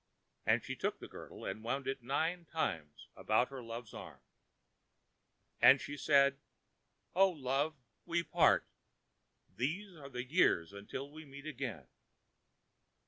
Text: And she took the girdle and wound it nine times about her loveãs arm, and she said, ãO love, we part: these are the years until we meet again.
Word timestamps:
And 0.47 0.63
she 0.63 0.75
took 0.75 0.97
the 0.97 1.07
girdle 1.07 1.45
and 1.45 1.63
wound 1.63 1.87
it 1.87 2.01
nine 2.01 2.45
times 2.45 3.07
about 3.15 3.49
her 3.49 3.59
loveãs 3.61 3.93
arm, 3.93 4.19
and 5.61 5.79
she 5.79 5.95
said, 5.95 6.39
ãO 7.15 7.39
love, 7.39 7.75
we 8.07 8.23
part: 8.23 8.65
these 9.57 9.95
are 9.95 10.09
the 10.09 10.23
years 10.23 10.73
until 10.73 11.11
we 11.11 11.23
meet 11.23 11.45
again. 11.45 11.85